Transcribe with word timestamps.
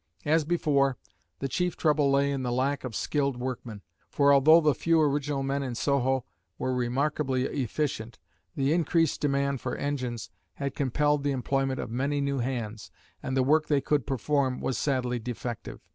As 0.25 0.43
before, 0.45 0.97
the 1.37 1.47
chief 1.47 1.77
trouble 1.77 2.09
lay 2.09 2.31
in 2.31 2.41
the 2.41 2.51
lack 2.51 2.83
of 2.83 2.95
skilled 2.95 3.37
workmen, 3.37 3.83
for 4.09 4.33
although 4.33 4.59
the 4.59 4.73
few 4.73 4.99
original 4.99 5.43
men 5.43 5.61
in 5.61 5.75
Soho 5.75 6.25
were 6.57 6.73
remarkably 6.73 7.43
efficient, 7.43 8.17
the 8.55 8.73
increased 8.73 9.21
demand 9.21 9.61
for 9.61 9.75
engines 9.75 10.31
had 10.55 10.73
compelled 10.73 11.21
the 11.21 11.29
employment 11.29 11.79
of 11.79 11.91
many 11.91 12.19
new 12.19 12.39
hands, 12.39 12.89
and 13.21 13.37
the 13.37 13.43
work 13.43 13.67
they 13.67 13.79
could 13.79 14.07
perform 14.07 14.59
was 14.59 14.75
sadly 14.75 15.19
defective. 15.19 15.79